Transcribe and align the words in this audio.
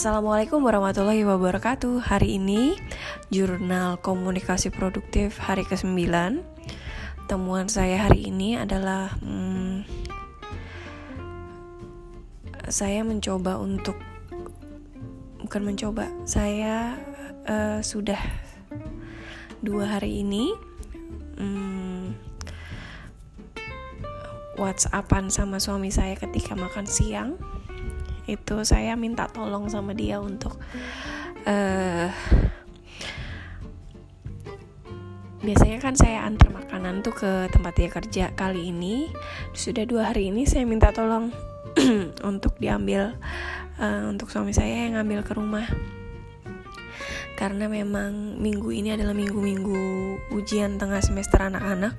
Assalamualaikum 0.00 0.64
warahmatullahi 0.64 1.28
wabarakatuh. 1.28 2.00
Hari 2.08 2.40
ini 2.40 2.72
Jurnal 3.28 4.00
Komunikasi 4.00 4.72
Produktif 4.72 5.36
hari 5.36 5.60
ke-9 5.68 6.08
Temuan 7.28 7.68
saya 7.68 8.08
hari 8.08 8.32
ini 8.32 8.56
adalah 8.56 9.12
hmm, 9.20 9.84
Saya 12.72 13.04
mencoba 13.04 13.60
untuk 13.60 14.00
Bukan 15.44 15.68
mencoba 15.68 16.08
Saya 16.24 16.96
uh, 17.44 17.84
sudah 17.84 18.24
Dua 19.60 19.84
hari 19.84 20.24
ini 20.24 20.56
hmm, 21.36 22.16
Whatsappan 24.56 25.28
sama 25.28 25.60
suami 25.60 25.92
saya 25.92 26.16
ketika 26.16 26.56
makan 26.56 26.88
siang 26.88 27.36
itu 28.26 28.64
saya 28.66 28.98
minta 28.98 29.30
tolong 29.30 29.70
sama 29.70 29.96
dia 29.96 30.20
untuk 30.20 30.58
uh, 31.46 32.08
biasanya 35.40 35.78
kan 35.80 35.94
saya 35.96 36.28
antar 36.28 36.52
makanan 36.52 37.00
tuh 37.00 37.16
ke 37.16 37.30
tempat 37.48 37.72
dia 37.76 37.88
kerja 37.88 38.24
kali 38.36 38.68
ini. 38.68 39.08
Sudah 39.56 39.88
dua 39.88 40.12
hari 40.12 40.28
ini 40.28 40.44
saya 40.44 40.68
minta 40.68 40.92
tolong 40.92 41.32
untuk 42.30 42.56
diambil 42.60 43.16
uh, 43.80 44.02
untuk 44.12 44.28
suami 44.28 44.52
saya 44.52 44.88
yang 44.88 45.00
ngambil 45.00 45.20
ke 45.24 45.32
rumah. 45.32 45.66
Karena 47.40 47.72
memang 47.72 48.36
minggu 48.36 48.68
ini 48.68 48.92
adalah 48.92 49.16
minggu-minggu 49.16 49.80
ujian 50.36 50.76
tengah 50.76 51.00
semester 51.00 51.40
anak-anak. 51.40 51.96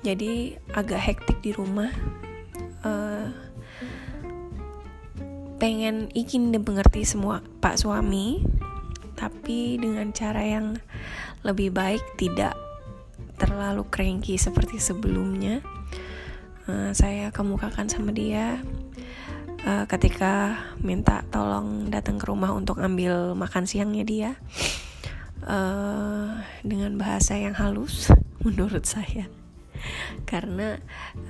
Jadi 0.00 0.56
agak 0.72 0.96
hektik 1.12 1.44
di 1.44 1.52
rumah 1.52 1.92
pengen 5.56 6.12
ingin 6.12 6.52
dimengerti 6.52 7.08
semua 7.08 7.40
pak 7.64 7.80
suami 7.80 8.44
tapi 9.16 9.80
dengan 9.80 10.12
cara 10.12 10.44
yang 10.44 10.76
lebih 11.40 11.72
baik 11.72 12.04
tidak 12.20 12.52
terlalu 13.40 13.84
cranky 13.88 14.36
seperti 14.36 14.76
sebelumnya. 14.76 15.64
Uh, 16.66 16.90
saya 16.92 17.30
kemukakan 17.32 17.86
sama 17.88 18.10
dia 18.12 18.60
uh, 19.64 19.84
ketika 19.88 20.58
minta 20.82 21.22
tolong 21.32 21.88
datang 21.88 22.18
ke 22.20 22.26
rumah 22.26 22.52
untuk 22.52 22.76
ambil 22.82 23.32
makan 23.32 23.64
siangnya 23.64 24.04
dia. 24.04 24.30
Uh, 25.46 26.42
dengan 26.66 26.98
bahasa 26.98 27.38
yang 27.38 27.54
halus 27.54 28.10
menurut 28.44 28.82
saya 28.82 29.30
karena 30.24 30.78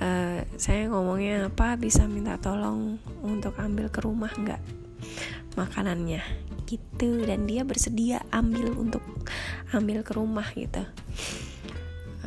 uh, 0.01 0.41
saya 0.57 0.89
ngomongnya 0.89 1.49
apa 1.49 1.77
bisa 1.77 2.05
minta 2.09 2.37
tolong 2.41 2.97
untuk 3.21 3.55
ambil 3.59 3.89
ke 3.89 3.99
rumah 4.01 4.31
nggak 4.33 4.61
makanannya? 5.57 6.21
Gitu. 6.67 7.23
Dan 7.23 7.47
dia 7.47 7.63
bersedia 7.63 8.21
ambil 8.29 8.75
untuk 8.75 9.01
ambil 9.71 10.03
ke 10.03 10.11
rumah 10.15 10.47
gitu. 10.53 10.83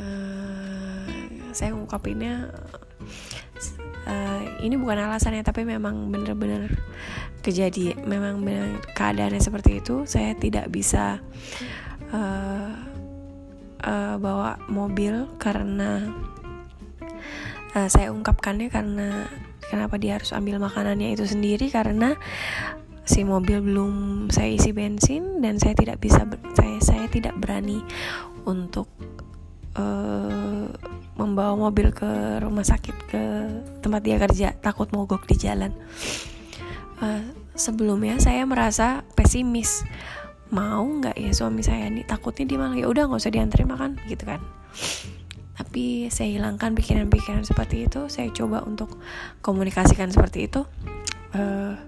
Uh, 0.01 1.05
saya 1.53 1.75
ungkapinnya 1.75 2.49
uh, 4.07 4.43
ini 4.63 4.75
bukan 4.79 5.09
alasannya 5.09 5.43
tapi 5.45 5.67
memang 5.67 6.09
bener-bener 6.09 6.79
kejadian 7.41 8.05
memang 8.05 8.41
bener 8.41 8.81
keadaannya 8.93 9.41
seperti 9.41 9.81
itu. 9.81 10.05
Saya 10.05 10.33
tidak 10.37 10.69
bisa 10.69 11.21
uh, 12.13 12.90
uh, 13.83 14.15
bawa 14.17 14.57
mobil 14.69 15.27
karena 15.37 16.09
uh, 17.75 17.89
saya 17.89 18.13
ungkapkannya 18.13 18.69
karena 18.69 19.27
kenapa 19.67 19.97
dia 19.97 20.17
harus 20.17 20.31
ambil 20.33 20.61
makanannya 20.61 21.15
itu 21.15 21.25
sendiri 21.25 21.69
karena 21.69 22.15
si 23.01 23.25
mobil 23.25 23.59
belum 23.59 24.27
saya 24.29 24.53
isi 24.53 24.71
bensin 24.71 25.41
dan 25.41 25.57
saya 25.57 25.73
tidak 25.73 25.97
bisa 25.99 26.23
saya 26.53 26.77
saya 26.79 27.05
tidak 27.09 27.33
berani 27.41 27.81
untuk 28.45 28.87
uh, 29.75 30.69
membawa 31.19 31.53
mobil 31.69 31.93
ke 31.93 32.41
rumah 32.41 32.65
sakit 32.65 32.97
ke 33.05 33.23
tempat 33.83 34.01
dia 34.01 34.17
kerja. 34.17 34.47
Takut 34.57 34.89
mogok 34.89 35.29
di 35.29 35.37
jalan. 35.37 35.75
Uh, 37.01 37.21
sebelumnya 37.53 38.17
saya 38.17 38.45
merasa 38.45 39.05
pesimis 39.13 39.85
mau 40.51 40.83
nggak 40.83 41.15
ya 41.15 41.31
suami 41.31 41.63
saya 41.63 41.87
nih? 41.87 42.03
Takutnya 42.03 42.43
dia 42.45 42.57
malah 42.59 42.75
ya 42.75 42.87
udah 42.91 43.07
nggak 43.07 43.21
usah 43.23 43.33
dianterin 43.33 43.71
makan 43.71 43.91
gitu 44.05 44.27
kan. 44.27 44.43
Tapi 45.55 46.11
saya 46.11 46.35
hilangkan 46.35 46.75
pikiran-pikiran 46.75 47.47
seperti 47.47 47.87
itu 47.87 48.11
saya 48.11 48.27
coba 48.35 48.63
untuk 48.67 48.99
komunikasikan 49.39 50.11
seperti 50.11 50.51
itu. 50.51 50.67
Uh, 51.31 51.79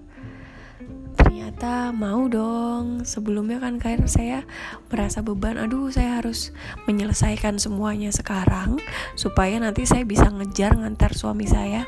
ternyata 1.20 1.92
mau 1.92 2.24
dong. 2.30 3.04
Sebelumnya 3.04 3.60
kan 3.60 3.76
kayak 3.76 4.08
saya 4.08 4.48
merasa 4.88 5.20
beban. 5.20 5.60
Aduh 5.60 5.92
saya 5.92 6.22
harus 6.22 6.56
menyelesaikan 6.88 7.60
semuanya 7.60 8.08
sekarang 8.14 8.80
supaya 9.18 9.60
nanti 9.60 9.84
saya 9.84 10.08
bisa 10.08 10.30
ngejar 10.32 10.78
ngantar 10.78 11.12
suami 11.12 11.44
saya 11.44 11.84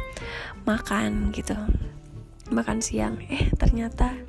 makan 0.68 1.32
gitu. 1.32 1.56
Makan 2.52 2.82
siang. 2.82 3.22
Eh 3.30 3.48
ternyata 3.56 4.25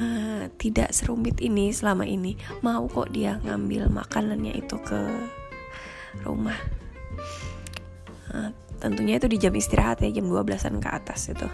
uh, 0.00 0.44
tidak 0.60 0.92
serumit 0.92 1.40
ini 1.40 1.72
selama 1.72 2.04
ini. 2.04 2.36
Mau 2.62 2.86
kok 2.88 3.12
dia 3.12 3.40
ngambil 3.42 3.88
makanannya 3.92 4.56
itu 4.56 4.76
ke 4.80 5.00
rumah. 6.24 6.56
Uh, 8.32 8.50
tentunya 8.80 9.16
itu 9.16 9.26
di 9.30 9.38
jam 9.40 9.54
istirahat 9.54 10.04
ya 10.04 10.10
jam 10.12 10.28
12an 10.28 10.80
ke 10.80 10.88
atas 10.88 11.32
itu. 11.32 11.48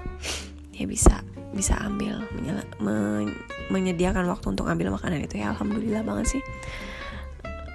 Dia 0.72 0.86
bisa 0.88 1.22
bisa 1.52 1.76
ambil 1.84 2.24
menyala, 2.32 2.64
men, 2.80 3.36
menyediakan 3.68 4.24
waktu 4.24 4.56
untuk 4.56 4.66
ambil 4.66 4.94
makanan 4.94 5.22
itu 5.22 5.40
ya. 5.40 5.52
Alhamdulillah 5.54 6.02
banget 6.02 6.38
sih. 6.38 6.42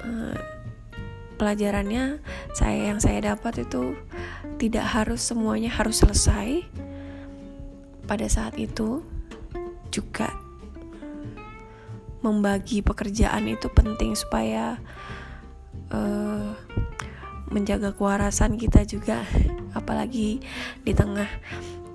Uh, 0.04 0.36
pelajarannya 1.38 2.18
saya 2.58 2.90
yang 2.90 3.00
saya 3.00 3.22
dapat 3.36 3.62
itu 3.62 3.94
tidak 4.58 4.86
harus 4.90 5.22
semuanya 5.22 5.70
harus 5.70 6.02
selesai. 6.02 6.66
Pada 8.08 8.24
saat 8.32 8.56
itu 8.56 9.04
juga 9.92 10.47
membagi 12.22 12.82
pekerjaan 12.82 13.46
itu 13.46 13.70
penting 13.70 14.18
supaya 14.18 14.82
uh, 15.94 16.58
menjaga 17.48 17.96
kewarasan 17.96 18.60
kita 18.60 18.84
juga 18.84 19.24
apalagi 19.78 20.42
di 20.82 20.92
tengah 20.92 21.30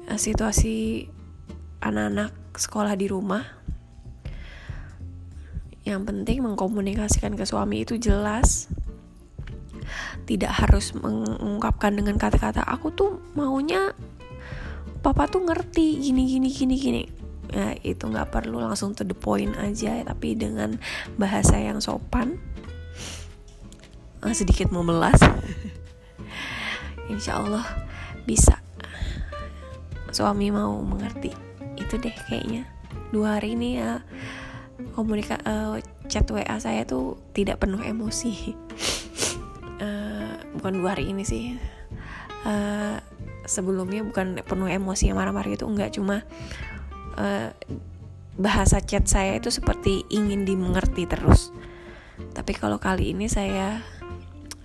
uh, 0.09 0.19
situasi 0.19 1.07
anak-anak 1.83 2.33
sekolah 2.57 2.95
di 2.95 3.07
rumah. 3.11 3.43
Yang 5.83 6.03
penting 6.07 6.47
mengkomunikasikan 6.47 7.35
ke 7.35 7.43
suami 7.43 7.83
itu 7.83 7.99
jelas. 7.99 8.71
Tidak 10.23 10.49
harus 10.49 10.95
mengungkapkan 10.95 11.99
dengan 11.99 12.15
kata-kata 12.15 12.63
aku 12.63 12.95
tuh 12.95 13.19
maunya 13.35 13.91
papa 15.03 15.27
tuh 15.27 15.43
ngerti 15.43 15.99
gini 15.99 16.31
gini 16.31 16.49
gini 16.55 16.75
gini 16.79 17.03
ya 17.51 17.75
itu 17.83 18.07
nggak 18.07 18.31
perlu 18.31 18.63
langsung 18.63 18.95
to 18.95 19.03
the 19.03 19.17
point 19.17 19.57
aja 19.59 19.99
tapi 20.07 20.39
dengan 20.39 20.79
bahasa 21.19 21.59
yang 21.59 21.83
sopan 21.83 22.39
uh, 24.23 24.31
sedikit 24.31 24.71
memelas 24.71 25.19
insya 27.13 27.43
Allah 27.43 27.67
bisa. 28.25 28.63
Suami 30.13 30.53
mau 30.53 30.79
mengerti 30.85 31.33
itu 31.75 31.95
deh 31.99 32.15
kayaknya. 32.29 32.69
Dua 33.11 33.41
hari 33.41 33.57
ini 33.57 33.81
ya 33.81 34.05
komunika 34.93 35.41
uh, 35.45 35.81
chat 36.09 36.29
WA 36.29 36.57
saya 36.61 36.85
tuh 36.85 37.19
tidak 37.33 37.65
penuh 37.65 37.81
emosi. 37.81 38.55
Uh, 39.81 40.37
bukan 40.59 40.73
dua 40.81 40.95
hari 40.97 41.11
ini 41.11 41.25
sih. 41.25 41.57
Uh, 42.43 42.99
sebelumnya 43.47 44.03
bukan 44.03 44.43
penuh 44.45 44.69
emosi 44.69 45.11
yang 45.11 45.19
marah-marah 45.19 45.57
itu 45.57 45.65
enggak. 45.65 45.97
Cuma 45.97 46.23
uh, 47.17 47.51
bahasa 48.37 48.81
chat 48.81 49.05
saya 49.05 49.37
itu 49.37 49.53
seperti 49.53 50.09
ingin 50.09 50.49
dimengerti 50.49 51.05
terus. 51.05 51.53
Tapi 52.33 52.53
kalau 52.57 52.81
kali 52.81 53.13
ini 53.13 53.29
saya 53.29 53.83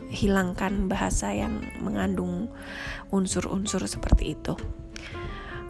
hilangkan 0.07 0.87
bahasa 0.87 1.35
yang 1.35 1.59
mengandung 1.83 2.47
unsur-unsur 3.11 3.83
seperti 3.87 4.39
itu. 4.39 4.55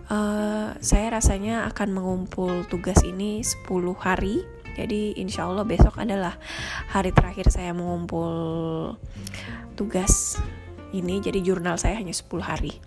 Uh, 0.07 0.71
saya 0.79 1.19
rasanya 1.19 1.67
akan 1.67 1.89
mengumpul 1.91 2.63
tugas 2.69 3.01
ini 3.03 3.43
10 3.43 3.67
hari. 3.97 4.45
Jadi 4.77 5.17
insya 5.17 5.49
Allah 5.49 5.65
besok 5.65 5.97
adalah 5.97 6.37
hari 6.93 7.09
terakhir 7.09 7.49
saya 7.49 7.73
mengumpul 7.73 8.93
tugas 9.73 10.37
ini. 10.93 11.17
Jadi 11.17 11.41
jurnal 11.41 11.81
saya 11.81 11.97
hanya 11.97 12.13
10 12.13 12.29
hari 12.45 12.77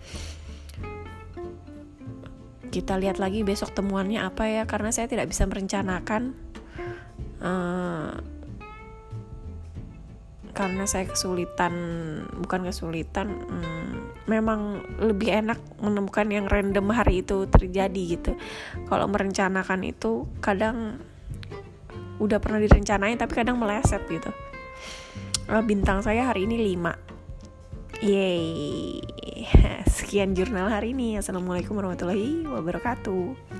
kita 2.70 2.96
lihat 2.96 3.18
lagi 3.18 3.42
besok 3.42 3.74
temuannya 3.74 4.22
apa 4.22 4.46
ya 4.46 4.62
karena 4.64 4.94
saya 4.94 5.10
tidak 5.10 5.26
bisa 5.26 5.44
merencanakan 5.50 6.38
uh, 7.42 8.14
karena 10.54 10.84
saya 10.84 11.08
kesulitan 11.08 11.74
bukan 12.42 12.68
kesulitan 12.68 13.32
um, 13.48 14.12
memang 14.28 14.84
lebih 15.02 15.32
enak 15.32 15.58
menemukan 15.82 16.28
yang 16.30 16.46
random 16.46 16.92
hari 16.92 17.24
itu 17.24 17.48
terjadi 17.48 18.02
gitu. 18.18 18.36
Kalau 18.86 19.08
merencanakan 19.08 19.80
itu 19.88 20.28
kadang 20.44 21.00
udah 22.20 22.36
pernah 22.38 22.60
direncanain 22.60 23.16
tapi 23.16 23.32
kadang 23.40 23.56
meleset 23.56 24.04
gitu. 24.06 24.30
Uh, 25.48 25.64
bintang 25.64 26.04
saya 26.04 26.30
hari 26.30 26.46
ini 26.46 26.76
5 26.76 28.04
Yeay 28.04 29.02
Sekian 30.10 30.34
jurnal 30.34 30.66
hari 30.66 30.90
ini. 30.90 31.22
Assalamualaikum 31.22 31.78
warahmatullahi 31.78 32.42
wabarakatuh 32.42 33.59